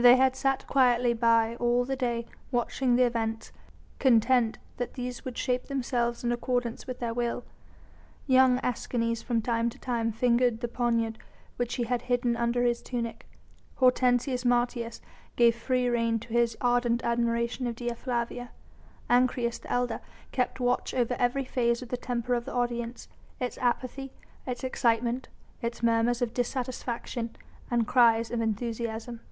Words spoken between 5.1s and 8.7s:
would shape themselves in accordance with their will. Young